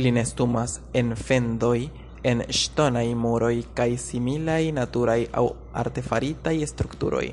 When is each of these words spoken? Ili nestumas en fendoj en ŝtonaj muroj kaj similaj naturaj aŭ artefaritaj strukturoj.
Ili 0.00 0.10
nestumas 0.16 0.74
en 0.98 1.08
fendoj 1.22 1.72
en 2.32 2.44
ŝtonaj 2.58 3.04
muroj 3.24 3.52
kaj 3.80 3.88
similaj 4.04 4.60
naturaj 4.80 5.18
aŭ 5.42 5.44
artefaritaj 5.84 6.56
strukturoj. 6.74 7.26